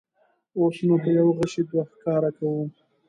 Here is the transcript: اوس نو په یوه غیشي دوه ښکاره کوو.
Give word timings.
اوس 0.57 0.75
نو 0.87 0.95
په 1.03 1.09
یوه 1.17 1.31
غیشي 1.37 1.61
دوه 1.69 1.83
ښکاره 1.91 2.29
کوو. 2.37 2.61